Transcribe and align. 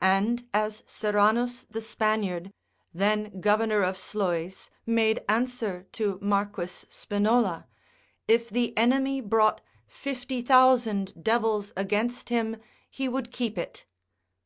And 0.00 0.48
as 0.54 0.82
Serranus 0.86 1.64
the 1.68 1.82
Spaniard, 1.82 2.50
then 2.94 3.40
Governor 3.42 3.82
of 3.82 3.98
Sluys, 3.98 4.70
made 4.86 5.22
answer 5.28 5.86
to 5.92 6.18
Marquess 6.22 6.86
Spinola, 6.88 7.66
if 8.26 8.48
the 8.48 8.74
enemy 8.78 9.20
brought 9.20 9.60
50,000 9.86 11.22
devils 11.22 11.74
against 11.76 12.30
him 12.30 12.56
he 12.88 13.06
would 13.06 13.30
keep 13.30 13.58
it. 13.58 13.84